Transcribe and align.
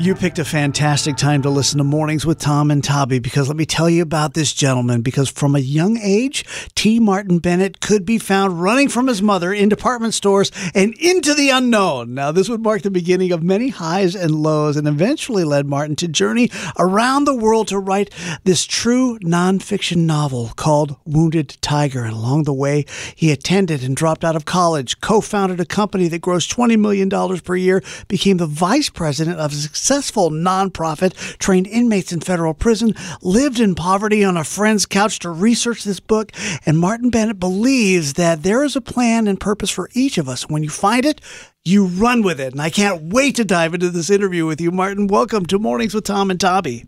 You 0.00 0.14
picked 0.14 0.38
a 0.38 0.44
fantastic 0.44 1.16
time 1.16 1.42
to 1.42 1.50
listen 1.50 1.78
to 1.78 1.84
Mornings 1.84 2.24
with 2.24 2.38
Tom 2.38 2.70
and 2.70 2.84
Tabby 2.84 3.18
because 3.18 3.48
let 3.48 3.56
me 3.56 3.66
tell 3.66 3.90
you 3.90 4.00
about 4.00 4.32
this 4.32 4.52
gentleman. 4.52 5.02
Because 5.02 5.28
from 5.28 5.56
a 5.56 5.58
young 5.58 5.98
age, 5.98 6.44
T. 6.76 7.00
Martin 7.00 7.40
Bennett 7.40 7.80
could 7.80 8.06
be 8.06 8.16
found 8.16 8.62
running 8.62 8.88
from 8.88 9.08
his 9.08 9.20
mother 9.20 9.52
in 9.52 9.68
department 9.68 10.14
stores 10.14 10.52
and 10.72 10.94
into 11.00 11.34
the 11.34 11.50
unknown. 11.50 12.14
Now, 12.14 12.30
this 12.30 12.48
would 12.48 12.62
mark 12.62 12.82
the 12.82 12.92
beginning 12.92 13.32
of 13.32 13.42
many 13.42 13.70
highs 13.70 14.14
and 14.14 14.30
lows 14.36 14.76
and 14.76 14.86
eventually 14.86 15.42
led 15.42 15.66
Martin 15.66 15.96
to 15.96 16.06
journey 16.06 16.48
around 16.78 17.24
the 17.24 17.34
world 17.34 17.66
to 17.68 17.78
write 17.80 18.14
this 18.44 18.66
true 18.66 19.18
nonfiction 19.18 20.06
novel 20.06 20.52
called 20.54 20.94
Wounded 21.06 21.56
Tiger. 21.60 22.04
And 22.04 22.14
along 22.14 22.44
the 22.44 22.54
way, 22.54 22.84
he 23.16 23.32
attended 23.32 23.82
and 23.82 23.96
dropped 23.96 24.24
out 24.24 24.36
of 24.36 24.44
college, 24.44 25.00
co 25.00 25.20
founded 25.20 25.58
a 25.58 25.66
company 25.66 26.06
that 26.06 26.22
grossed 26.22 26.54
$20 26.54 26.78
million 26.78 27.10
per 27.40 27.56
year, 27.56 27.82
became 28.06 28.36
the 28.36 28.46
vice 28.46 28.90
president 28.90 29.40
of 29.40 29.50
successful 29.88 30.30
nonprofit, 30.30 31.14
trained 31.38 31.66
inmates 31.66 32.12
in 32.12 32.20
federal 32.20 32.52
prison, 32.52 32.94
lived 33.22 33.58
in 33.58 33.74
poverty 33.74 34.22
on 34.22 34.36
a 34.36 34.44
friend's 34.44 34.84
couch 34.84 35.18
to 35.18 35.30
research 35.30 35.82
this 35.82 35.98
book. 35.98 36.30
And 36.66 36.78
Martin 36.78 37.08
Bennett 37.08 37.40
believes 37.40 38.12
that 38.14 38.42
there 38.42 38.64
is 38.64 38.76
a 38.76 38.82
plan 38.82 39.26
and 39.26 39.40
purpose 39.40 39.70
for 39.70 39.88
each 39.94 40.18
of 40.18 40.28
us. 40.28 40.46
When 40.46 40.62
you 40.62 40.68
find 40.68 41.06
it, 41.06 41.22
you 41.64 41.86
run 41.86 42.20
with 42.20 42.38
it. 42.38 42.52
And 42.52 42.60
I 42.60 42.68
can't 42.68 43.14
wait 43.14 43.36
to 43.36 43.46
dive 43.46 43.72
into 43.72 43.88
this 43.88 44.10
interview 44.10 44.44
with 44.44 44.60
you, 44.60 44.70
Martin. 44.70 45.06
Welcome 45.06 45.46
to 45.46 45.58
Mornings 45.58 45.94
with 45.94 46.04
Tom 46.04 46.30
and 46.30 46.38
Tabby. 46.38 46.84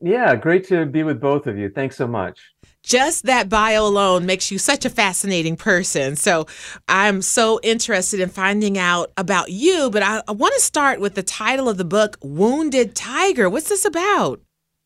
Yeah, 0.00 0.34
great 0.36 0.66
to 0.68 0.86
be 0.86 1.02
with 1.02 1.20
both 1.20 1.46
of 1.46 1.58
you. 1.58 1.70
Thanks 1.70 1.96
so 1.96 2.06
much 2.06 2.40
just 2.88 3.26
that 3.26 3.50
bio 3.50 3.86
alone 3.86 4.24
makes 4.24 4.50
you 4.50 4.58
such 4.58 4.86
a 4.86 4.90
fascinating 4.90 5.56
person. 5.56 6.16
So 6.16 6.46
I'm 6.88 7.20
so 7.20 7.60
interested 7.62 8.18
in 8.18 8.30
finding 8.30 8.78
out 8.78 9.12
about 9.18 9.50
you, 9.50 9.90
but 9.90 10.02
I, 10.02 10.22
I 10.26 10.32
want 10.32 10.54
to 10.54 10.60
start 10.60 10.98
with 10.98 11.14
the 11.14 11.22
title 11.22 11.68
of 11.68 11.76
the 11.76 11.84
book, 11.84 12.16
Wounded 12.22 12.94
Tiger. 12.94 13.50
What's 13.50 13.68
this 13.68 13.84
about? 13.84 14.40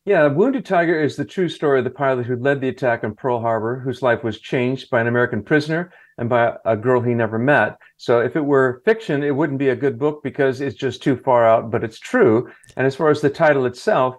Yeah, 0.04 0.26
Wounded 0.26 0.66
Tiger 0.66 1.00
is 1.00 1.14
the 1.14 1.24
true 1.24 1.48
story 1.48 1.78
of 1.78 1.84
the 1.84 1.90
pilot 1.90 2.26
who 2.26 2.34
led 2.34 2.60
the 2.60 2.68
attack 2.68 3.04
on 3.04 3.14
Pearl 3.14 3.40
Harbor, 3.40 3.78
whose 3.78 4.02
life 4.02 4.24
was 4.24 4.40
changed 4.40 4.90
by 4.90 5.00
an 5.00 5.06
American 5.06 5.44
prisoner 5.44 5.92
and 6.18 6.28
by 6.28 6.56
a 6.64 6.76
girl 6.76 7.00
he 7.00 7.14
never 7.14 7.38
met. 7.38 7.76
So 7.98 8.18
if 8.18 8.34
it 8.34 8.44
were 8.44 8.82
fiction, 8.84 9.22
it 9.22 9.36
wouldn't 9.36 9.60
be 9.60 9.68
a 9.68 9.76
good 9.76 9.96
book 9.96 10.24
because 10.24 10.60
it's 10.60 10.74
just 10.74 11.04
too 11.04 11.16
far 11.18 11.46
out, 11.46 11.70
but 11.70 11.84
it's 11.84 12.00
true. 12.00 12.50
And 12.76 12.84
as 12.84 12.96
far 12.96 13.10
as 13.10 13.20
the 13.20 13.30
title 13.30 13.64
itself, 13.64 14.16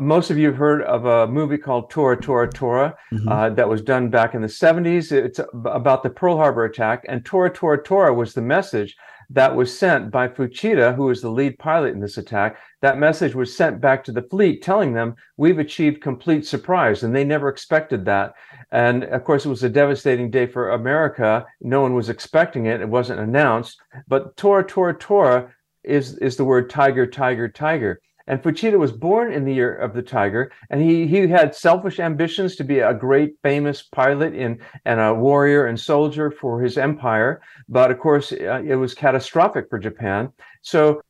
most 0.00 0.30
of 0.30 0.38
you 0.38 0.46
have 0.46 0.56
heard 0.56 0.82
of 0.82 1.04
a 1.04 1.26
movie 1.26 1.58
called 1.58 1.90
Tora 1.90 2.20
Tora 2.20 2.50
Tora 2.50 2.96
mm-hmm. 3.12 3.28
uh, 3.28 3.50
that 3.50 3.68
was 3.68 3.82
done 3.82 4.10
back 4.10 4.34
in 4.34 4.42
the 4.42 4.48
70s. 4.48 5.12
It's 5.12 5.40
about 5.64 6.02
the 6.02 6.10
Pearl 6.10 6.36
Harbor 6.36 6.64
attack, 6.64 7.04
and 7.08 7.24
Tora 7.24 7.52
Tora 7.52 7.82
Tora 7.82 8.12
was 8.12 8.34
the 8.34 8.42
message 8.42 8.96
that 9.30 9.56
was 9.56 9.76
sent 9.76 10.10
by 10.10 10.28
Fuchida, 10.28 10.94
who 10.94 11.04
was 11.04 11.20
the 11.20 11.30
lead 11.30 11.58
pilot 11.58 11.92
in 11.94 12.00
this 12.00 12.16
attack. 12.16 12.58
That 12.80 12.98
message 12.98 13.34
was 13.34 13.56
sent 13.56 13.80
back 13.80 14.04
to 14.04 14.12
the 14.12 14.22
fleet, 14.22 14.62
telling 14.62 14.92
them 14.92 15.16
we've 15.36 15.58
achieved 15.58 16.00
complete 16.00 16.46
surprise, 16.46 17.02
and 17.02 17.14
they 17.14 17.24
never 17.24 17.48
expected 17.48 18.04
that. 18.04 18.34
And 18.70 19.04
of 19.04 19.24
course, 19.24 19.44
it 19.44 19.48
was 19.48 19.64
a 19.64 19.68
devastating 19.68 20.30
day 20.30 20.46
for 20.46 20.70
America. 20.70 21.44
No 21.60 21.80
one 21.80 21.94
was 21.94 22.08
expecting 22.08 22.66
it; 22.66 22.80
it 22.80 22.88
wasn't 22.88 23.20
announced. 23.20 23.80
But 24.06 24.36
Tora 24.36 24.64
Tora 24.64 24.96
Tora 24.96 25.52
is 25.82 26.18
is 26.18 26.36
the 26.36 26.44
word 26.44 26.70
tiger, 26.70 27.06
tiger, 27.06 27.48
tiger. 27.48 28.00
And 28.26 28.42
Fuchida 28.42 28.78
was 28.78 28.92
born 28.92 29.32
in 29.32 29.44
the 29.44 29.54
year 29.54 29.74
of 29.74 29.94
the 29.94 30.02
tiger, 30.02 30.50
and 30.70 30.82
he 30.82 31.06
he 31.06 31.28
had 31.28 31.54
selfish 31.54 32.00
ambitions 32.00 32.56
to 32.56 32.64
be 32.64 32.80
a 32.80 32.92
great, 32.92 33.34
famous 33.42 33.82
pilot 33.82 34.34
in, 34.34 34.60
and 34.84 35.00
a 35.00 35.14
warrior 35.14 35.66
and 35.66 35.78
soldier 35.78 36.30
for 36.30 36.60
his 36.60 36.76
empire. 36.76 37.40
But 37.68 37.90
of 37.90 37.98
course, 37.98 38.32
uh, 38.32 38.62
it 38.66 38.76
was 38.76 38.94
catastrophic 38.94 39.70
for 39.70 39.78
Japan. 39.78 40.32
So 40.62 41.02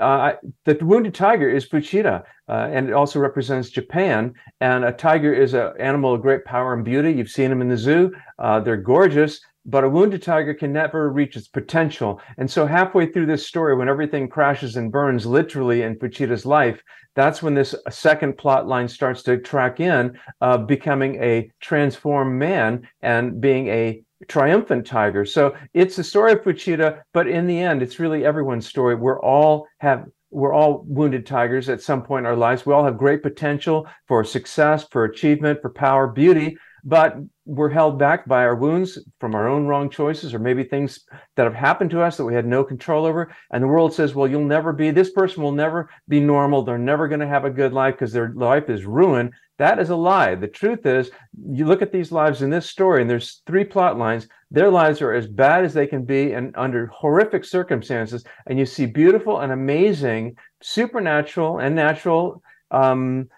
uh, 0.00 0.34
the 0.64 0.78
wounded 0.80 1.14
tiger 1.14 1.48
is 1.48 1.68
Fuchida, 1.68 2.22
uh, 2.48 2.68
and 2.72 2.88
it 2.88 2.92
also 2.92 3.18
represents 3.18 3.70
Japan. 3.70 4.34
And 4.60 4.84
a 4.84 4.92
tiger 4.92 5.32
is 5.34 5.54
an 5.54 5.72
animal 5.80 6.14
of 6.14 6.22
great 6.22 6.44
power 6.44 6.72
and 6.74 6.84
beauty. 6.84 7.10
You've 7.12 7.28
seen 7.30 7.50
them 7.50 7.62
in 7.62 7.68
the 7.68 7.76
zoo; 7.76 8.14
uh, 8.38 8.60
they're 8.60 8.76
gorgeous 8.76 9.40
but 9.66 9.84
a 9.84 9.88
wounded 9.88 10.22
tiger 10.22 10.54
can 10.54 10.72
never 10.72 11.10
reach 11.10 11.36
its 11.36 11.48
potential. 11.48 12.20
And 12.38 12.50
so, 12.50 12.66
halfway 12.66 13.06
through 13.06 13.26
this 13.26 13.46
story, 13.46 13.76
when 13.76 13.88
everything 13.88 14.28
crashes 14.28 14.76
and 14.76 14.90
burns 14.90 15.26
literally 15.26 15.82
in 15.82 15.96
Fuchida's 15.96 16.46
life, 16.46 16.82
that's 17.14 17.42
when 17.42 17.54
this 17.54 17.74
second 17.90 18.38
plot 18.38 18.66
line 18.66 18.88
starts 18.88 19.22
to 19.24 19.38
track 19.38 19.80
in, 19.80 20.18
uh, 20.40 20.58
becoming 20.58 21.22
a 21.22 21.50
transformed 21.60 22.38
man 22.38 22.88
and 23.02 23.40
being 23.40 23.68
a 23.68 24.02
triumphant 24.28 24.86
tiger. 24.86 25.24
So 25.24 25.54
it's 25.74 25.96
the 25.96 26.04
story 26.04 26.32
of 26.32 26.42
Fuchida, 26.42 27.02
but 27.12 27.26
in 27.26 27.46
the 27.46 27.58
end, 27.58 27.82
it's 27.82 27.98
really 27.98 28.24
everyone's 28.24 28.66
story. 28.66 28.94
We're 28.94 29.20
all 29.20 29.66
have 29.78 30.06
we're 30.30 30.52
all 30.54 30.84
wounded 30.86 31.26
tigers 31.26 31.68
at 31.68 31.82
some 31.82 32.02
point 32.02 32.24
in 32.24 32.30
our 32.30 32.36
lives. 32.36 32.64
We 32.64 32.72
all 32.72 32.84
have 32.84 32.98
great 32.98 33.22
potential 33.22 33.86
for 34.06 34.24
success, 34.24 34.86
for 34.90 35.04
achievement, 35.04 35.60
for 35.60 35.70
power, 35.70 36.06
beauty, 36.06 36.56
but 36.84 37.16
we're 37.44 37.68
held 37.68 37.98
back 37.98 38.26
by 38.26 38.44
our 38.44 38.54
wounds 38.54 38.98
from 39.18 39.34
our 39.34 39.48
own 39.48 39.66
wrong 39.66 39.90
choices 39.90 40.32
or 40.32 40.38
maybe 40.38 40.64
things 40.64 41.00
that 41.36 41.44
have 41.44 41.54
happened 41.54 41.90
to 41.90 42.00
us 42.00 42.16
that 42.16 42.24
we 42.24 42.34
had 42.34 42.46
no 42.46 42.64
control 42.64 43.04
over. 43.04 43.34
And 43.50 43.62
the 43.62 43.68
world 43.68 43.92
says 43.92 44.14
well 44.14 44.28
you'll 44.28 44.44
never 44.44 44.72
be 44.72 44.90
this 44.90 45.10
person 45.10 45.42
will 45.42 45.52
never 45.52 45.90
be 46.08 46.20
normal. 46.20 46.62
They're 46.62 46.78
never 46.78 47.08
going 47.08 47.20
to 47.20 47.28
have 47.28 47.44
a 47.44 47.50
good 47.50 47.72
life 47.72 47.94
because 47.94 48.12
their 48.12 48.32
life 48.34 48.70
is 48.70 48.84
ruined. 48.84 49.32
That 49.58 49.78
is 49.78 49.90
a 49.90 49.96
lie. 49.96 50.36
The 50.36 50.48
truth 50.48 50.86
is 50.86 51.10
you 51.50 51.66
look 51.66 51.82
at 51.82 51.92
these 51.92 52.12
lives 52.12 52.40
in 52.40 52.50
this 52.50 52.70
story 52.70 53.02
and 53.02 53.10
there's 53.10 53.42
three 53.46 53.64
plot 53.64 53.98
lines 53.98 54.28
their 54.50 54.70
lives 54.70 55.00
are 55.00 55.12
as 55.12 55.26
bad 55.26 55.64
as 55.64 55.74
they 55.74 55.86
can 55.86 56.04
be 56.04 56.32
and 56.32 56.54
under 56.56 56.86
horrific 56.88 57.44
circumstances 57.44 58.24
and 58.46 58.58
you 58.58 58.66
see 58.66 58.86
beautiful 58.86 59.40
and 59.40 59.52
amazing 59.52 60.36
supernatural 60.62 61.58
and 61.58 61.74
natural 61.74 62.42
um, 62.70 63.28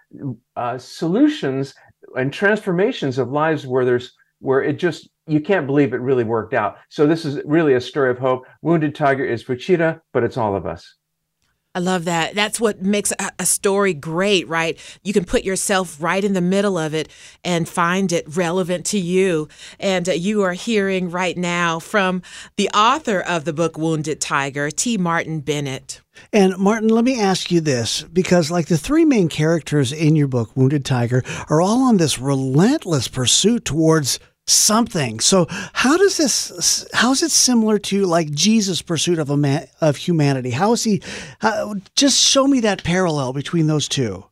uh, 0.55 0.77
solutions 0.77 1.75
and 2.15 2.31
transformations 2.31 3.17
of 3.17 3.29
lives 3.29 3.65
where 3.65 3.85
there's 3.85 4.13
where 4.39 4.61
it 4.61 4.73
just 4.73 5.09
you 5.25 5.39
can't 5.39 5.65
believe 5.65 5.93
it 5.93 6.01
really 6.01 6.25
worked 6.25 6.53
out. 6.53 6.77
So 6.89 7.07
this 7.07 7.23
is 7.23 7.39
really 7.45 7.75
a 7.75 7.81
story 7.81 8.11
of 8.11 8.19
hope. 8.19 8.45
Wounded 8.61 8.93
Tiger 8.93 9.23
is 9.23 9.43
Fuchida, 9.43 10.01
but 10.11 10.23
it's 10.23 10.37
all 10.37 10.55
of 10.55 10.65
us. 10.65 10.95
I 11.75 11.79
love 11.79 12.05
that. 12.05 12.35
That's 12.35 12.59
what 12.59 12.83
makes 12.83 13.11
a, 13.39 13.45
story 13.45 13.95
great, 13.95 14.47
right? 14.47 14.77
You 15.03 15.11
can 15.11 15.25
put 15.25 15.43
yourself 15.43 16.01
right 16.01 16.23
in 16.23 16.33
the 16.33 16.41
middle 16.41 16.77
of 16.77 16.93
it 16.93 17.09
and 17.43 17.67
find 17.67 18.11
it 18.11 18.37
relevant 18.37 18.85
to 18.87 18.99
you. 18.99 19.47
And 19.79 20.07
uh, 20.07 20.13
you 20.13 20.43
are 20.43 20.53
hearing 20.53 21.09
right 21.09 21.35
now 21.35 21.79
from 21.79 22.21
the 22.57 22.69
author 22.69 23.19
of 23.19 23.45
the 23.45 23.53
book 23.53 23.77
Wounded 23.77 24.21
Tiger, 24.21 24.69
T. 24.69 24.97
Martin 24.97 25.39
Bennett. 25.39 26.01
And 26.31 26.55
Martin, 26.57 26.89
let 26.89 27.03
me 27.03 27.19
ask 27.19 27.51
you 27.51 27.59
this 27.59 28.03
because, 28.03 28.51
like, 28.51 28.67
the 28.67 28.77
three 28.77 29.03
main 29.03 29.27
characters 29.27 29.91
in 29.91 30.15
your 30.15 30.27
book, 30.27 30.55
Wounded 30.55 30.85
Tiger, 30.85 31.23
are 31.49 31.59
all 31.59 31.83
on 31.83 31.97
this 31.97 32.19
relentless 32.19 33.07
pursuit 33.07 33.65
towards 33.65 34.19
something. 34.47 35.19
So 35.19 35.47
how 35.73 35.97
does 35.97 36.17
this 36.17 36.85
how 36.93 37.11
is 37.11 37.23
it 37.23 37.31
similar 37.31 37.79
to 37.79 38.05
like 38.05 38.31
Jesus' 38.31 38.81
pursuit 38.81 39.19
of 39.19 39.29
a 39.29 39.37
man, 39.37 39.67
of 39.81 39.97
humanity? 39.97 40.49
How 40.51 40.73
is 40.73 40.83
he 40.83 41.01
how, 41.39 41.75
just 41.95 42.19
show 42.19 42.47
me 42.47 42.59
that 42.61 42.83
parallel 42.83 43.33
between 43.33 43.67
those 43.67 43.87
two. 43.87 44.25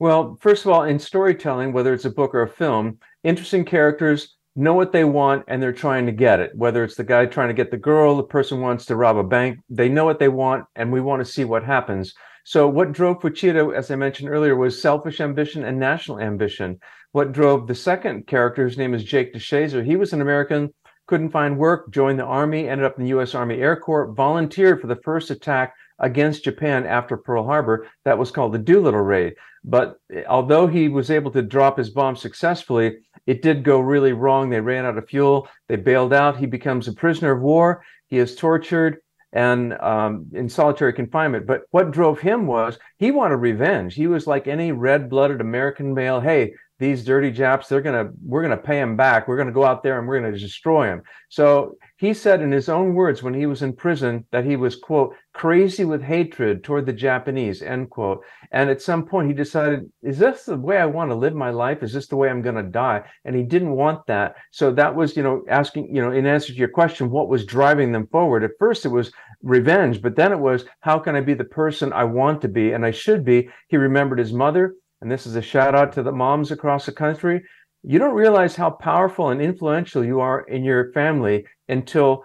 Well, 0.00 0.38
first 0.40 0.64
of 0.64 0.70
all, 0.70 0.84
in 0.84 0.98
storytelling, 0.98 1.72
whether 1.72 1.92
it's 1.92 2.04
a 2.04 2.10
book 2.10 2.34
or 2.34 2.42
a 2.42 2.48
film, 2.48 2.98
interesting 3.24 3.64
characters 3.64 4.36
know 4.54 4.74
what 4.74 4.92
they 4.92 5.04
want 5.04 5.44
and 5.48 5.62
they're 5.62 5.72
trying 5.72 6.06
to 6.06 6.12
get 6.12 6.40
it. 6.40 6.52
Whether 6.54 6.84
it's 6.84 6.96
the 6.96 7.04
guy 7.04 7.26
trying 7.26 7.48
to 7.48 7.54
get 7.54 7.70
the 7.70 7.76
girl, 7.76 8.16
the 8.16 8.22
person 8.22 8.60
wants 8.60 8.84
to 8.86 8.96
rob 8.96 9.16
a 9.16 9.24
bank, 9.24 9.58
they 9.68 9.88
know 9.88 10.04
what 10.04 10.18
they 10.18 10.28
want 10.28 10.66
and 10.76 10.92
we 10.92 11.00
want 11.00 11.24
to 11.24 11.32
see 11.32 11.44
what 11.44 11.64
happens. 11.64 12.14
So, 12.48 12.66
what 12.66 12.92
drove 12.92 13.20
Fuchida, 13.20 13.76
as 13.76 13.90
I 13.90 13.96
mentioned 13.96 14.30
earlier, 14.30 14.56
was 14.56 14.80
selfish 14.80 15.20
ambition 15.20 15.64
and 15.64 15.78
national 15.78 16.18
ambition. 16.18 16.80
What 17.12 17.32
drove 17.32 17.66
the 17.66 17.74
second 17.74 18.26
character, 18.26 18.64
his 18.64 18.78
name 18.78 18.94
is 18.94 19.04
Jake 19.04 19.34
DeShazer, 19.34 19.84
he 19.84 19.96
was 19.96 20.14
an 20.14 20.22
American, 20.22 20.72
couldn't 21.08 21.28
find 21.28 21.58
work, 21.58 21.90
joined 21.90 22.18
the 22.18 22.24
Army, 22.24 22.66
ended 22.66 22.86
up 22.86 22.96
in 22.96 23.02
the 23.04 23.10
U.S. 23.10 23.34
Army 23.34 23.56
Air 23.56 23.76
Corps, 23.76 24.14
volunteered 24.14 24.80
for 24.80 24.86
the 24.86 24.96
first 25.04 25.30
attack 25.30 25.74
against 25.98 26.44
Japan 26.44 26.86
after 26.86 27.18
Pearl 27.18 27.44
Harbor. 27.44 27.86
That 28.06 28.16
was 28.16 28.30
called 28.30 28.54
the 28.54 28.58
Doolittle 28.58 29.02
Raid. 29.02 29.34
But 29.62 30.00
eh, 30.10 30.22
although 30.26 30.66
he 30.66 30.88
was 30.88 31.10
able 31.10 31.30
to 31.32 31.42
drop 31.42 31.76
his 31.76 31.90
bomb 31.90 32.16
successfully, 32.16 32.96
it 33.26 33.42
did 33.42 33.62
go 33.62 33.78
really 33.78 34.14
wrong. 34.14 34.48
They 34.48 34.62
ran 34.62 34.86
out 34.86 34.96
of 34.96 35.06
fuel. 35.06 35.48
They 35.68 35.76
bailed 35.76 36.14
out. 36.14 36.38
He 36.38 36.46
becomes 36.46 36.88
a 36.88 36.94
prisoner 36.94 37.32
of 37.32 37.42
war. 37.42 37.84
He 38.06 38.16
is 38.16 38.36
tortured 38.36 39.00
and 39.32 39.74
um, 39.80 40.26
in 40.32 40.48
solitary 40.48 40.92
confinement. 40.92 41.46
But 41.46 41.62
what 41.70 41.90
drove 41.90 42.20
him 42.20 42.46
was 42.46 42.78
he 42.98 43.10
wanted 43.10 43.36
revenge. 43.36 43.94
He 43.94 44.06
was 44.06 44.26
like 44.26 44.46
any 44.46 44.72
red-blooded 44.72 45.40
American 45.40 45.94
male. 45.94 46.20
Hey, 46.20 46.54
these 46.78 47.04
dirty 47.04 47.30
Japs, 47.30 47.68
they're 47.68 47.80
gonna, 47.80 48.10
we're 48.24 48.42
gonna 48.42 48.56
pay 48.56 48.78
them 48.78 48.96
back. 48.96 49.28
We're 49.28 49.36
gonna 49.36 49.52
go 49.52 49.64
out 49.64 49.82
there 49.82 49.98
and 49.98 50.06
we're 50.06 50.20
gonna 50.20 50.38
destroy 50.38 50.86
them. 50.86 51.02
So 51.28 51.76
he 51.98 52.14
said 52.14 52.40
in 52.40 52.52
his 52.52 52.68
own 52.68 52.94
words 52.94 53.24
when 53.24 53.34
he 53.34 53.46
was 53.46 53.62
in 53.62 53.72
prison 53.72 54.24
that 54.30 54.44
he 54.44 54.54
was 54.54 54.76
quote 54.76 55.16
crazy 55.34 55.84
with 55.84 56.00
hatred 56.00 56.62
toward 56.62 56.86
the 56.86 56.92
Japanese 56.92 57.60
end 57.60 57.90
quote. 57.90 58.24
And 58.52 58.70
at 58.70 58.80
some 58.80 59.04
point 59.04 59.26
he 59.26 59.34
decided, 59.34 59.90
is 60.00 60.16
this 60.16 60.44
the 60.44 60.56
way 60.56 60.78
I 60.78 60.86
want 60.86 61.10
to 61.10 61.16
live 61.16 61.34
my 61.34 61.50
life? 61.50 61.82
Is 61.82 61.92
this 61.92 62.06
the 62.06 62.14
way 62.14 62.30
I'm 62.30 62.40
going 62.40 62.54
to 62.54 62.62
die? 62.62 63.02
And 63.24 63.34
he 63.34 63.42
didn't 63.42 63.72
want 63.72 64.06
that. 64.06 64.36
So 64.52 64.70
that 64.72 64.94
was, 64.94 65.16
you 65.16 65.24
know, 65.24 65.42
asking, 65.48 65.92
you 65.94 66.00
know, 66.00 66.12
in 66.12 66.24
answer 66.24 66.52
to 66.52 66.58
your 66.58 66.68
question, 66.68 67.10
what 67.10 67.28
was 67.28 67.44
driving 67.44 67.90
them 67.90 68.06
forward? 68.06 68.44
At 68.44 68.52
first 68.60 68.86
it 68.86 68.90
was 68.90 69.10
revenge, 69.42 70.00
but 70.00 70.14
then 70.14 70.30
it 70.30 70.38
was, 70.38 70.66
how 70.80 71.00
can 71.00 71.16
I 71.16 71.20
be 71.20 71.34
the 71.34 71.44
person 71.44 71.92
I 71.92 72.04
want 72.04 72.40
to 72.42 72.48
be 72.48 72.72
and 72.72 72.86
I 72.86 72.92
should 72.92 73.24
be? 73.24 73.48
He 73.68 73.76
remembered 73.76 74.20
his 74.20 74.32
mother 74.32 74.74
and 75.00 75.10
this 75.10 75.26
is 75.26 75.36
a 75.36 75.42
shout 75.42 75.74
out 75.74 75.92
to 75.92 76.02
the 76.02 76.12
moms 76.12 76.50
across 76.50 76.86
the 76.86 76.92
country. 76.92 77.44
You 77.88 77.98
don't 77.98 78.14
realize 78.14 78.54
how 78.54 78.68
powerful 78.68 79.30
and 79.30 79.40
influential 79.40 80.04
you 80.04 80.20
are 80.20 80.40
in 80.42 80.62
your 80.62 80.92
family 80.92 81.46
until 81.70 82.22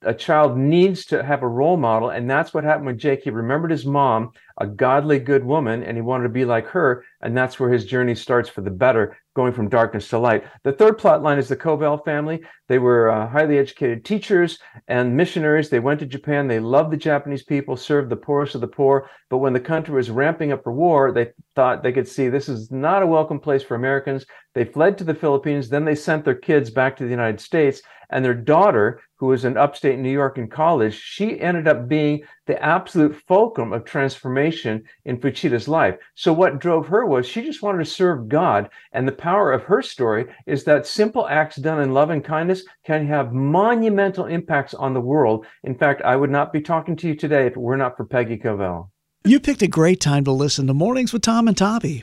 a 0.00 0.14
child 0.14 0.56
needs 0.56 1.04
to 1.04 1.22
have 1.22 1.42
a 1.42 1.48
role 1.48 1.76
model. 1.76 2.08
And 2.08 2.30
that's 2.30 2.54
what 2.54 2.64
happened 2.64 2.86
with 2.86 2.96
Jake. 2.96 3.20
He 3.22 3.28
remembered 3.28 3.70
his 3.70 3.84
mom, 3.84 4.30
a 4.56 4.66
godly, 4.66 5.18
good 5.18 5.44
woman, 5.44 5.82
and 5.82 5.98
he 5.98 6.00
wanted 6.00 6.22
to 6.22 6.28
be 6.30 6.46
like 6.46 6.66
her. 6.68 7.04
And 7.20 7.36
that's 7.36 7.60
where 7.60 7.70
his 7.70 7.84
journey 7.84 8.14
starts 8.14 8.48
for 8.48 8.62
the 8.62 8.70
better, 8.70 9.18
going 9.36 9.52
from 9.52 9.68
darkness 9.68 10.08
to 10.08 10.18
light. 10.18 10.44
The 10.64 10.72
third 10.72 10.96
plot 10.96 11.22
line 11.22 11.36
is 11.36 11.48
the 11.48 11.56
Covell 11.56 12.02
family. 12.06 12.40
They 12.72 12.78
were 12.78 13.10
uh, 13.10 13.28
highly 13.28 13.58
educated 13.58 14.02
teachers 14.02 14.58
and 14.88 15.14
missionaries. 15.14 15.68
They 15.68 15.78
went 15.78 16.00
to 16.00 16.06
Japan. 16.06 16.48
They 16.48 16.58
loved 16.58 16.90
the 16.90 16.96
Japanese 16.96 17.42
people, 17.42 17.76
served 17.76 18.08
the 18.08 18.16
poorest 18.16 18.54
of 18.54 18.62
the 18.62 18.66
poor. 18.66 19.10
But 19.28 19.38
when 19.38 19.52
the 19.52 19.60
country 19.60 19.94
was 19.94 20.08
ramping 20.08 20.52
up 20.52 20.62
for 20.64 20.72
war, 20.72 21.12
they 21.12 21.32
thought 21.54 21.82
they 21.82 21.92
could 21.92 22.08
see 22.08 22.30
this 22.30 22.48
is 22.48 22.70
not 22.70 23.02
a 23.02 23.06
welcome 23.06 23.40
place 23.40 23.62
for 23.62 23.74
Americans. 23.74 24.24
They 24.54 24.64
fled 24.64 24.96
to 24.98 25.04
the 25.04 25.14
Philippines. 25.14 25.68
Then 25.68 25.84
they 25.84 25.94
sent 25.94 26.24
their 26.24 26.34
kids 26.34 26.70
back 26.70 26.96
to 26.96 27.04
the 27.04 27.10
United 27.10 27.42
States. 27.42 27.82
And 28.08 28.22
their 28.22 28.34
daughter, 28.34 29.00
who 29.16 29.26
was 29.26 29.46
in 29.46 29.56
upstate 29.56 29.98
New 29.98 30.10
York 30.10 30.36
in 30.36 30.48
college, 30.48 30.94
she 30.94 31.40
ended 31.40 31.66
up 31.66 31.88
being 31.88 32.22
the 32.46 32.62
absolute 32.62 33.16
fulcrum 33.26 33.72
of 33.72 33.84
transformation 33.84 34.82
in 35.06 35.18
Fuchida's 35.18 35.66
life. 35.66 35.96
So 36.14 36.32
what 36.32 36.58
drove 36.58 36.88
her 36.88 37.06
was 37.06 37.26
she 37.26 37.40
just 37.40 37.62
wanted 37.62 37.78
to 37.78 37.90
serve 37.90 38.28
God. 38.28 38.68
And 38.92 39.08
the 39.08 39.12
power 39.12 39.50
of 39.50 39.62
her 39.62 39.80
story 39.80 40.26
is 40.46 40.64
that 40.64 40.86
simple 40.86 41.26
acts 41.26 41.56
done 41.56 41.80
in 41.80 41.94
love 41.94 42.10
and 42.10 42.22
kindness 42.22 42.61
can 42.84 43.06
have 43.06 43.32
monumental 43.32 44.26
impacts 44.26 44.74
on 44.74 44.94
the 44.94 45.00
world. 45.00 45.46
In 45.64 45.74
fact, 45.74 46.02
I 46.02 46.16
would 46.16 46.30
not 46.30 46.52
be 46.52 46.60
talking 46.60 46.96
to 46.96 47.08
you 47.08 47.14
today 47.14 47.46
if 47.46 47.52
it 47.52 47.58
were 47.58 47.76
not 47.76 47.96
for 47.96 48.04
Peggy 48.04 48.38
Covell. 48.38 48.90
You 49.24 49.38
picked 49.40 49.62
a 49.62 49.68
great 49.68 50.00
time 50.00 50.24
to 50.24 50.32
listen 50.32 50.66
to 50.66 50.74
Mornings 50.74 51.12
with 51.12 51.22
Tom 51.22 51.46
and 51.46 51.56
Tabby. 51.56 52.02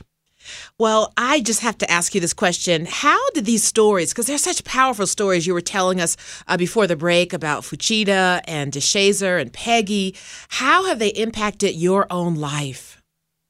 Well, 0.78 1.12
I 1.18 1.40
just 1.40 1.60
have 1.60 1.76
to 1.78 1.90
ask 1.90 2.14
you 2.14 2.20
this 2.20 2.32
question. 2.32 2.86
How 2.88 3.18
did 3.30 3.44
these 3.44 3.62
stories, 3.62 4.10
because 4.10 4.26
they're 4.26 4.38
such 4.38 4.64
powerful 4.64 5.06
stories 5.06 5.46
you 5.46 5.52
were 5.52 5.60
telling 5.60 6.00
us 6.00 6.16
uh, 6.48 6.56
before 6.56 6.86
the 6.86 6.96
break 6.96 7.34
about 7.34 7.62
Fuchida 7.62 8.40
and 8.46 8.72
DeShazer 8.72 9.38
and 9.38 9.52
Peggy, 9.52 10.16
how 10.48 10.86
have 10.86 10.98
they 10.98 11.08
impacted 11.08 11.74
your 11.74 12.06
own 12.10 12.36
life? 12.36 13.02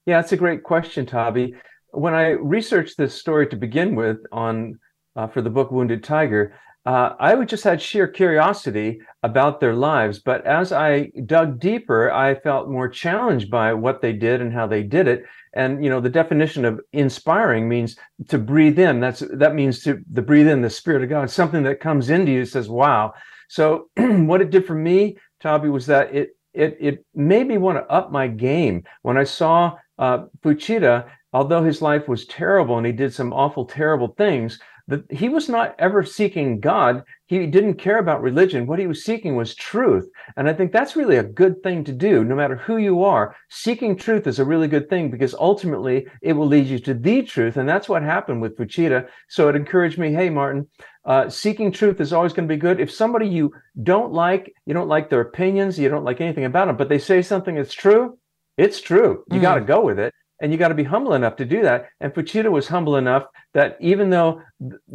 Yeah, 0.06 0.20
that's 0.20 0.32
a 0.32 0.36
great 0.36 0.64
question, 0.64 1.06
Tabby. 1.06 1.54
When 1.92 2.14
I 2.14 2.30
researched 2.30 2.98
this 2.98 3.14
story 3.14 3.46
to 3.48 3.56
begin 3.56 3.94
with 3.94 4.18
on 4.32 4.78
uh, 5.14 5.28
for 5.28 5.42
the 5.42 5.50
book 5.50 5.70
Wounded 5.70 6.02
Tiger, 6.02 6.54
uh, 6.86 7.14
I 7.20 7.44
just 7.44 7.64
had 7.64 7.82
sheer 7.82 8.08
curiosity 8.08 9.00
about 9.22 9.60
their 9.60 9.74
lives. 9.74 10.18
But 10.18 10.46
as 10.46 10.72
I 10.72 11.10
dug 11.26 11.60
deeper, 11.60 12.10
I 12.10 12.34
felt 12.34 12.70
more 12.70 12.88
challenged 12.88 13.50
by 13.50 13.74
what 13.74 14.00
they 14.00 14.14
did 14.14 14.40
and 14.40 14.52
how 14.52 14.66
they 14.66 14.82
did 14.82 15.06
it. 15.06 15.24
And 15.52 15.82
you 15.84 15.90
know 15.90 16.00
the 16.00 16.08
definition 16.08 16.64
of 16.64 16.80
inspiring 16.92 17.68
means 17.68 17.96
to 18.28 18.38
breathe 18.38 18.78
in. 18.78 19.00
That's 19.00 19.22
that 19.34 19.54
means 19.54 19.82
to 19.82 20.00
the 20.10 20.22
breathe 20.22 20.48
in 20.48 20.62
the 20.62 20.70
spirit 20.70 21.02
of 21.02 21.10
god. 21.10 21.30
Something 21.30 21.64
that 21.64 21.80
comes 21.80 22.08
into 22.08 22.32
you 22.32 22.44
says 22.44 22.68
wow. 22.68 23.14
So 23.48 23.90
what 23.96 24.40
it 24.40 24.50
did 24.50 24.66
for 24.66 24.74
me 24.74 25.18
Tabby, 25.40 25.68
was 25.68 25.86
that 25.86 26.14
it 26.14 26.36
it 26.54 26.76
it 26.80 27.06
made 27.14 27.46
me 27.46 27.58
want 27.58 27.78
to 27.78 27.92
up 27.92 28.12
my 28.12 28.28
game. 28.28 28.84
When 29.02 29.18
i 29.18 29.24
saw 29.24 29.76
uh, 29.98 30.26
fuchida 30.42 31.10
although 31.32 31.62
his 31.62 31.82
life 31.82 32.08
was 32.08 32.26
terrible 32.26 32.76
and 32.76 32.86
he 32.86 32.92
did 32.92 33.12
some 33.12 33.32
awful 33.32 33.64
terrible 33.64 34.08
things 34.16 34.58
that 34.90 35.04
he 35.10 35.28
was 35.28 35.48
not 35.48 35.74
ever 35.78 36.04
seeking 36.04 36.58
God. 36.60 37.04
He 37.26 37.46
didn't 37.46 37.74
care 37.74 37.98
about 37.98 38.22
religion. 38.22 38.66
What 38.66 38.80
he 38.80 38.88
was 38.88 39.04
seeking 39.04 39.36
was 39.36 39.54
truth. 39.54 40.08
And 40.36 40.48
I 40.48 40.52
think 40.52 40.72
that's 40.72 40.96
really 40.96 41.16
a 41.16 41.22
good 41.22 41.62
thing 41.62 41.84
to 41.84 41.92
do, 41.92 42.24
no 42.24 42.34
matter 42.34 42.56
who 42.56 42.76
you 42.76 43.04
are. 43.04 43.36
Seeking 43.48 43.96
truth 43.96 44.26
is 44.26 44.40
a 44.40 44.44
really 44.44 44.66
good 44.66 44.90
thing 44.90 45.08
because 45.10 45.32
ultimately 45.34 46.06
it 46.22 46.32
will 46.32 46.46
lead 46.46 46.66
you 46.66 46.80
to 46.80 46.94
the 46.94 47.22
truth. 47.22 47.56
And 47.56 47.68
that's 47.68 47.88
what 47.88 48.02
happened 48.02 48.42
with 48.42 48.56
Fuchida. 48.56 49.08
So 49.28 49.48
it 49.48 49.56
encouraged 49.56 49.96
me, 49.96 50.12
hey, 50.12 50.28
Martin, 50.28 50.68
uh, 51.04 51.28
seeking 51.28 51.70
truth 51.70 52.00
is 52.00 52.12
always 52.12 52.32
going 52.32 52.48
to 52.48 52.54
be 52.54 52.60
good. 52.60 52.80
If 52.80 52.90
somebody 52.90 53.28
you 53.28 53.52
don't 53.82 54.12
like, 54.12 54.52
you 54.66 54.74
don't 54.74 54.88
like 54.88 55.08
their 55.08 55.20
opinions, 55.20 55.78
you 55.78 55.88
don't 55.88 56.04
like 56.04 56.20
anything 56.20 56.44
about 56.44 56.66
them, 56.66 56.76
but 56.76 56.88
they 56.88 56.98
say 56.98 57.22
something 57.22 57.54
that's 57.54 57.72
true, 57.72 58.18
it's 58.58 58.80
true. 58.80 59.24
You 59.30 59.38
mm. 59.38 59.42
got 59.42 59.54
to 59.54 59.60
go 59.62 59.80
with 59.80 60.00
it 60.00 60.12
and 60.40 60.52
you 60.52 60.58
got 60.58 60.68
to 60.68 60.74
be 60.74 60.84
humble 60.84 61.14
enough 61.14 61.36
to 61.36 61.44
do 61.44 61.62
that. 61.62 61.88
And 62.00 62.12
Fuchida 62.12 62.50
was 62.50 62.68
humble 62.68 62.96
enough 62.96 63.24
that 63.54 63.76
even 63.80 64.10
though 64.10 64.40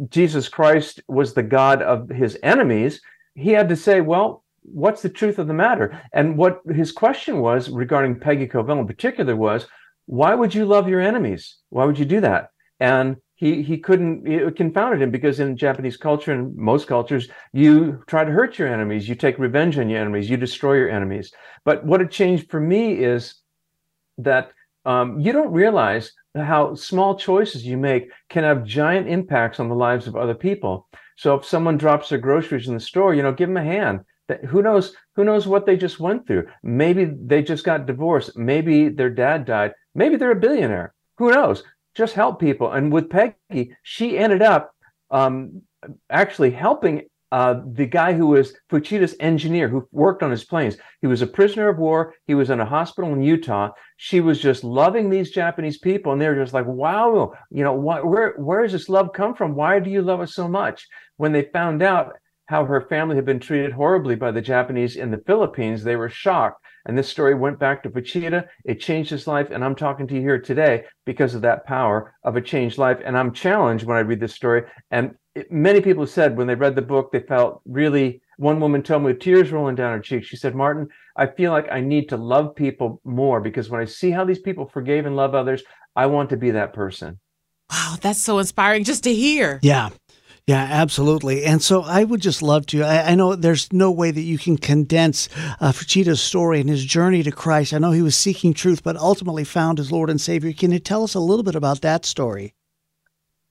Jesus 0.08 0.48
Christ 0.48 1.00
was 1.08 1.34
the 1.34 1.42
God 1.42 1.82
of 1.82 2.08
his 2.08 2.38
enemies, 2.42 3.00
he 3.34 3.50
had 3.50 3.68
to 3.68 3.76
say, 3.76 4.00
well, 4.00 4.44
what's 4.62 5.02
the 5.02 5.08
truth 5.08 5.38
of 5.38 5.46
the 5.46 5.54
matter? 5.54 6.00
And 6.12 6.36
what 6.36 6.60
his 6.74 6.90
question 6.90 7.40
was 7.40 7.70
regarding 7.70 8.18
Peggy 8.18 8.48
Covell 8.48 8.80
in 8.80 8.86
particular 8.86 9.36
was, 9.36 9.66
why 10.06 10.34
would 10.34 10.54
you 10.54 10.64
love 10.64 10.88
your 10.88 11.00
enemies? 11.00 11.56
Why 11.70 11.84
would 11.84 11.98
you 11.98 12.04
do 12.04 12.20
that? 12.20 12.50
And 12.80 13.16
he 13.36 13.62
he 13.62 13.78
couldn't 13.78 14.26
it 14.26 14.56
confounded 14.56 15.00
him 15.00 15.10
because 15.10 15.40
in 15.40 15.56
Japanese 15.56 15.96
culture 15.96 16.32
and 16.32 16.56
most 16.56 16.88
cultures 16.88 17.28
you 17.52 18.02
try 18.06 18.24
to 18.24 18.32
hurt 18.32 18.58
your 18.58 18.66
enemies 18.66 19.08
you 19.08 19.14
take 19.14 19.38
revenge 19.38 19.78
on 19.78 19.88
your 19.88 20.00
enemies 20.00 20.28
you 20.28 20.36
destroy 20.36 20.74
your 20.74 20.90
enemies 20.90 21.32
but 21.64 21.84
what 21.84 22.00
it 22.00 22.10
changed 22.10 22.50
for 22.50 22.60
me 22.60 22.94
is 22.94 23.34
that 24.18 24.50
um, 24.86 25.18
you 25.20 25.32
don't 25.32 25.52
realize 25.52 26.12
how 26.34 26.74
small 26.74 27.16
choices 27.16 27.66
you 27.66 27.76
make 27.76 28.08
can 28.30 28.44
have 28.44 28.64
giant 28.64 29.08
impacts 29.08 29.58
on 29.58 29.68
the 29.68 29.74
lives 29.74 30.06
of 30.06 30.16
other 30.16 30.34
people. 30.34 30.88
So 31.16 31.34
if 31.34 31.44
someone 31.44 31.76
drops 31.76 32.08
their 32.08 32.18
groceries 32.18 32.68
in 32.68 32.74
the 32.74 32.80
store, 32.80 33.14
you 33.14 33.22
know, 33.22 33.32
give 33.32 33.48
them 33.48 33.56
a 33.56 33.64
hand. 33.64 34.00
Who 34.48 34.62
knows? 34.62 34.94
Who 35.14 35.24
knows 35.24 35.46
what 35.46 35.66
they 35.66 35.76
just 35.76 36.00
went 36.00 36.26
through? 36.26 36.48
Maybe 36.62 37.04
they 37.04 37.42
just 37.42 37.64
got 37.64 37.86
divorced. 37.86 38.36
Maybe 38.36 38.88
their 38.88 39.10
dad 39.10 39.44
died. 39.44 39.72
Maybe 39.94 40.16
they're 40.16 40.32
a 40.32 40.36
billionaire. 40.36 40.94
Who 41.18 41.30
knows? 41.30 41.62
Just 41.94 42.14
help 42.14 42.40
people. 42.40 42.72
And 42.72 42.92
with 42.92 43.08
Peggy, 43.08 43.76
she 43.82 44.18
ended 44.18 44.42
up 44.42 44.72
um, 45.10 45.62
actually 46.10 46.50
helping 46.50 47.02
uh, 47.32 47.60
the 47.72 47.86
guy 47.86 48.12
who 48.12 48.28
was 48.28 48.54
Fuchida's 48.70 49.16
engineer, 49.20 49.68
who 49.68 49.86
worked 49.90 50.22
on 50.22 50.30
his 50.30 50.44
planes. 50.44 50.76
He 51.00 51.06
was 51.06 51.22
a 51.22 51.26
prisoner 51.26 51.68
of 51.68 51.78
war. 51.78 52.14
He 52.26 52.34
was 52.34 52.50
in 52.50 52.60
a 52.60 52.64
hospital 52.64 53.12
in 53.12 53.22
Utah. 53.22 53.70
She 53.96 54.20
was 54.20 54.40
just 54.40 54.62
loving 54.64 55.10
these 55.10 55.30
Japanese 55.30 55.78
people, 55.78 56.12
and 56.12 56.20
they 56.20 56.28
were 56.28 56.42
just 56.42 56.54
like, 56.54 56.66
"Wow, 56.66 57.32
you 57.50 57.64
know, 57.64 57.76
wh- 57.76 58.04
where 58.04 58.34
where 58.38 58.62
does 58.62 58.72
this 58.72 58.88
love 58.88 59.12
come 59.12 59.34
from? 59.34 59.54
Why 59.54 59.80
do 59.80 59.90
you 59.90 60.02
love 60.02 60.20
us 60.20 60.34
so 60.34 60.46
much?" 60.46 60.86
When 61.16 61.32
they 61.32 61.42
found 61.52 61.82
out 61.82 62.12
how 62.46 62.64
her 62.64 62.82
family 62.82 63.16
had 63.16 63.24
been 63.24 63.40
treated 63.40 63.72
horribly 63.72 64.14
by 64.14 64.30
the 64.30 64.40
Japanese 64.40 64.96
in 64.96 65.10
the 65.10 65.22
Philippines, 65.26 65.82
they 65.82 65.96
were 65.96 66.08
shocked. 66.08 66.62
And 66.86 66.96
this 66.96 67.08
story 67.08 67.34
went 67.34 67.58
back 67.58 67.82
to 67.82 67.90
Fuchida. 67.90 68.46
It 68.64 68.80
changed 68.80 69.10
his 69.10 69.26
life. 69.26 69.50
And 69.50 69.64
I'm 69.64 69.74
talking 69.74 70.06
to 70.06 70.14
you 70.14 70.20
here 70.20 70.40
today 70.40 70.84
because 71.04 71.34
of 71.34 71.42
that 71.42 71.66
power 71.66 72.14
of 72.22 72.36
a 72.36 72.40
changed 72.40 72.78
life. 72.78 72.98
And 73.04 73.18
I'm 73.18 73.32
challenged 73.32 73.84
when 73.84 73.96
I 73.96 74.00
read 74.00 74.20
this 74.20 74.34
story. 74.34 74.62
And 74.92 75.16
it, 75.36 75.52
many 75.52 75.80
people 75.80 76.06
said 76.06 76.36
when 76.36 76.46
they 76.46 76.54
read 76.54 76.74
the 76.74 76.82
book, 76.82 77.12
they 77.12 77.20
felt 77.20 77.60
really, 77.66 78.22
one 78.38 78.58
woman 78.58 78.82
told 78.82 79.02
me 79.02 79.12
with 79.12 79.20
tears 79.20 79.52
rolling 79.52 79.76
down 79.76 79.92
her 79.92 80.00
cheeks, 80.00 80.26
she 80.26 80.36
said, 80.36 80.54
Martin, 80.54 80.88
I 81.16 81.26
feel 81.26 81.52
like 81.52 81.70
I 81.70 81.80
need 81.80 82.08
to 82.08 82.16
love 82.16 82.54
people 82.56 83.00
more 83.04 83.40
because 83.40 83.68
when 83.68 83.80
I 83.80 83.84
see 83.84 84.10
how 84.10 84.24
these 84.24 84.40
people 84.40 84.66
forgave 84.66 85.06
and 85.06 85.14
love 85.14 85.34
others, 85.34 85.62
I 85.94 86.06
want 86.06 86.30
to 86.30 86.36
be 86.36 86.50
that 86.52 86.72
person. 86.72 87.20
Wow, 87.70 87.96
that's 88.00 88.22
so 88.22 88.38
inspiring 88.38 88.84
just 88.84 89.04
to 89.04 89.14
hear. 89.14 89.60
Yeah. 89.62 89.90
Yeah, 90.46 90.62
absolutely. 90.62 91.44
And 91.44 91.60
so 91.60 91.82
I 91.82 92.04
would 92.04 92.20
just 92.20 92.40
love 92.40 92.66
to. 92.66 92.84
I, 92.84 93.10
I 93.10 93.14
know 93.16 93.34
there's 93.34 93.72
no 93.72 93.90
way 93.90 94.12
that 94.12 94.20
you 94.20 94.38
can 94.38 94.56
condense 94.56 95.28
uh, 95.60 95.72
Fuchida's 95.72 96.22
story 96.22 96.60
and 96.60 96.70
his 96.70 96.84
journey 96.84 97.24
to 97.24 97.32
Christ. 97.32 97.74
I 97.74 97.78
know 97.78 97.90
he 97.90 98.00
was 98.00 98.16
seeking 98.16 98.54
truth, 98.54 98.84
but 98.84 98.96
ultimately 98.96 99.42
found 99.42 99.78
his 99.78 99.90
Lord 99.90 100.08
and 100.08 100.20
Savior. 100.20 100.52
Can 100.52 100.70
you 100.70 100.78
tell 100.78 101.02
us 101.02 101.14
a 101.14 101.20
little 101.20 101.42
bit 101.42 101.56
about 101.56 101.80
that 101.80 102.04
story? 102.06 102.54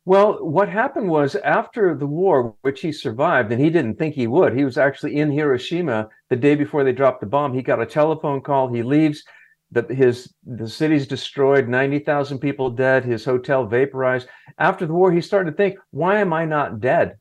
Well, 0.07 0.45
what 0.45 0.69
happened 0.69 1.09
was 1.09 1.35
after 1.35 1.95
the 1.95 2.05
war, 2.05 2.55
which 2.61 2.81
he 2.81 2.91
survived, 2.91 3.51
and 3.51 3.59
he 3.59 3.71
didn't 3.71 3.97
think 3.97 4.13
he 4.13 4.27
would, 4.27 4.55
he 4.55 4.63
was 4.63 4.77
actually 4.77 5.17
in 5.17 5.31
Hiroshima 5.31 6.09
the 6.29 6.35
day 6.35 6.53
before 6.53 6.83
they 6.83 6.91
dropped 6.93 7.21
the 7.21 7.25
bomb. 7.25 7.55
He 7.55 7.63
got 7.63 7.81
a 7.81 7.87
telephone 7.87 8.41
call. 8.41 8.71
He 8.71 8.83
leaves. 8.83 9.23
The, 9.71 9.81
his 9.93 10.31
the 10.45 10.69
city's 10.69 11.07
destroyed, 11.07 11.67
ninety 11.67 11.97
thousand 11.97 12.37
people 12.37 12.69
dead. 12.69 13.03
His 13.03 13.25
hotel 13.25 13.65
vaporized. 13.65 14.27
After 14.59 14.85
the 14.85 14.93
war, 14.93 15.11
he 15.11 15.21
started 15.21 15.51
to 15.51 15.57
think, 15.57 15.79
"Why 15.89 16.19
am 16.19 16.33
I 16.33 16.45
not 16.45 16.79
dead? 16.79 17.17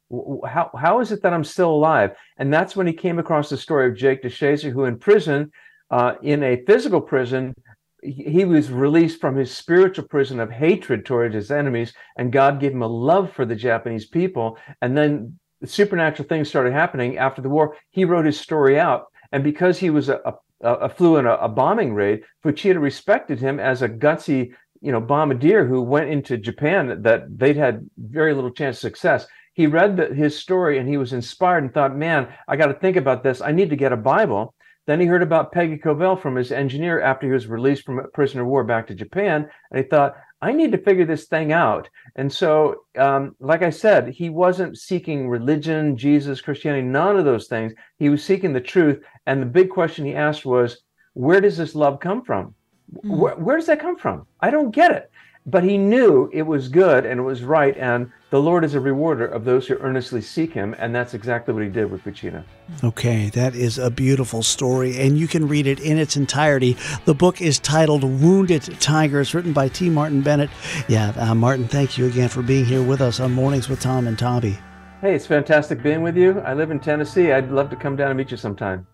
How 0.46 0.70
how 0.78 1.00
is 1.00 1.10
it 1.10 1.22
that 1.22 1.32
I'm 1.32 1.42
still 1.42 1.70
alive?" 1.70 2.10
And 2.36 2.52
that's 2.52 2.76
when 2.76 2.86
he 2.86 2.92
came 2.92 3.18
across 3.18 3.48
the 3.48 3.56
story 3.56 3.88
of 3.88 3.96
Jake 3.96 4.22
DeShazer, 4.22 4.70
who 4.70 4.84
in 4.84 4.98
prison, 4.98 5.50
uh, 5.90 6.16
in 6.22 6.42
a 6.42 6.62
physical 6.66 7.00
prison, 7.00 7.54
he 8.04 8.44
was 8.44 8.70
released 8.70 9.20
from 9.20 9.36
his 9.36 9.50
spiritual 9.50 10.06
prison 10.06 10.38
of 10.38 10.50
hatred 10.50 11.06
towards 11.06 11.34
his 11.34 11.50
enemies, 11.50 11.94
and 12.16 12.32
God 12.32 12.60
gave 12.60 12.72
him 12.72 12.82
a 12.82 12.86
love 12.86 13.32
for 13.32 13.46
the 13.46 13.56
Japanese 13.56 14.06
people. 14.06 14.58
And 14.82 14.96
then 14.96 15.38
supernatural 15.64 16.28
things 16.28 16.48
started 16.48 16.72
happening 16.72 17.16
after 17.16 17.40
the 17.40 17.48
war. 17.48 17.76
He 17.90 18.04
wrote 18.04 18.26
his 18.26 18.38
story 18.38 18.78
out, 18.78 19.06
and 19.32 19.42
because 19.42 19.78
he 19.78 19.90
was 19.90 20.10
a, 20.10 20.20
a, 20.60 20.88
flew 20.88 21.16
in 21.16 21.26
a, 21.26 21.34
a, 21.34 21.48
bombing 21.48 21.94
raid, 21.94 22.22
Fuchida 22.44 22.80
respected 22.80 23.40
him 23.40 23.58
as 23.58 23.80
a 23.80 23.88
gutsy, 23.88 24.52
you 24.80 24.92
know, 24.92 25.00
bombardier 25.00 25.66
who 25.66 25.80
went 25.80 26.10
into 26.10 26.36
Japan 26.36 27.02
that 27.02 27.38
they'd 27.38 27.56
had 27.56 27.88
very 27.96 28.34
little 28.34 28.50
chance 28.50 28.76
of 28.76 28.80
success. 28.82 29.26
He 29.54 29.66
read 29.66 29.96
the, 29.96 30.12
his 30.14 30.38
story 30.38 30.78
and 30.78 30.88
he 30.88 30.96
was 30.96 31.12
inspired 31.12 31.64
and 31.64 31.72
thought, 31.72 31.96
"Man, 31.96 32.28
I 32.48 32.56
got 32.56 32.66
to 32.66 32.74
think 32.74 32.96
about 32.96 33.22
this. 33.22 33.40
I 33.40 33.52
need 33.52 33.70
to 33.70 33.76
get 33.76 33.92
a 33.92 33.96
Bible." 33.96 34.54
Then 34.86 35.00
he 35.00 35.06
heard 35.06 35.22
about 35.22 35.52
Peggy 35.52 35.78
Covell 35.78 36.20
from 36.20 36.36
his 36.36 36.52
engineer 36.52 37.00
after 37.00 37.26
he 37.26 37.32
was 37.32 37.46
released 37.46 37.84
from 37.84 38.06
prisoner 38.12 38.42
of 38.42 38.48
war 38.48 38.64
back 38.64 38.86
to 38.88 38.94
Japan. 38.94 39.48
And 39.70 39.82
he 39.82 39.88
thought, 39.88 40.14
I 40.42 40.52
need 40.52 40.72
to 40.72 40.78
figure 40.78 41.06
this 41.06 41.26
thing 41.26 41.52
out. 41.52 41.88
And 42.16 42.30
so, 42.30 42.82
um, 42.98 43.34
like 43.40 43.62
I 43.62 43.70
said, 43.70 44.08
he 44.08 44.28
wasn't 44.28 44.76
seeking 44.76 45.28
religion, 45.28 45.96
Jesus, 45.96 46.42
Christianity, 46.42 46.86
none 46.86 47.16
of 47.16 47.24
those 47.24 47.46
things. 47.46 47.72
He 47.98 48.10
was 48.10 48.22
seeking 48.22 48.52
the 48.52 48.60
truth. 48.60 49.02
And 49.26 49.40
the 49.40 49.46
big 49.46 49.70
question 49.70 50.04
he 50.04 50.14
asked 50.14 50.44
was, 50.44 50.82
where 51.14 51.40
does 51.40 51.56
this 51.56 51.74
love 51.74 51.98
come 51.98 52.22
from? 52.22 52.54
Mm. 53.04 53.16
Where, 53.16 53.36
where 53.36 53.56
does 53.56 53.66
that 53.66 53.80
come 53.80 53.96
from? 53.96 54.26
I 54.40 54.50
don't 54.50 54.70
get 54.70 54.90
it 54.90 55.10
but 55.46 55.62
he 55.62 55.76
knew 55.76 56.30
it 56.32 56.42
was 56.42 56.68
good 56.68 57.04
and 57.04 57.20
it 57.20 57.22
was 57.22 57.42
right 57.42 57.76
and 57.76 58.10
the 58.30 58.40
lord 58.40 58.64
is 58.64 58.74
a 58.74 58.80
rewarder 58.80 59.26
of 59.26 59.44
those 59.44 59.66
who 59.66 59.76
earnestly 59.78 60.20
seek 60.20 60.52
him 60.52 60.74
and 60.78 60.94
that's 60.94 61.12
exactly 61.12 61.52
what 61.52 61.62
he 61.62 61.68
did 61.68 61.90
with 61.90 62.02
Fuchida. 62.02 62.42
okay 62.82 63.28
that 63.30 63.54
is 63.54 63.78
a 63.78 63.90
beautiful 63.90 64.42
story 64.42 64.98
and 64.98 65.18
you 65.18 65.28
can 65.28 65.46
read 65.46 65.66
it 65.66 65.80
in 65.80 65.98
its 65.98 66.16
entirety. 66.16 66.76
The 67.04 67.14
book 67.14 67.40
is 67.40 67.58
titled 67.58 68.04
wounded 68.04 68.62
tigers 68.80 69.34
written 69.34 69.52
by 69.52 69.68
t. 69.68 69.90
Martin 69.90 70.22
bennett. 70.22 70.50
Yeah 70.88 71.12
uh, 71.16 71.34
martin 71.34 71.68
thank 71.68 71.98
you 71.98 72.06
again 72.06 72.28
for 72.28 72.42
being 72.42 72.64
here 72.64 72.82
with 72.82 73.00
us 73.00 73.20
on 73.20 73.32
mornings 73.32 73.68
with 73.68 73.80
tom 73.80 74.06
and 74.06 74.18
Tommy. 74.18 74.58
hey 75.00 75.14
it's 75.14 75.26
fantastic 75.26 75.82
being 75.82 76.02
with 76.02 76.16
you. 76.16 76.40
I 76.40 76.54
live 76.54 76.70
in 76.70 76.80
tennessee. 76.80 77.32
I'd 77.32 77.50
love 77.50 77.68
to 77.70 77.76
come 77.76 77.96
down 77.96 78.10
and 78.10 78.18
meet 78.18 78.30
you 78.30 78.36
sometime 78.36 78.86